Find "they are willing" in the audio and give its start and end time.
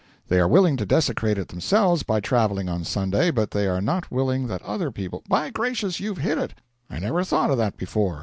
0.29-0.77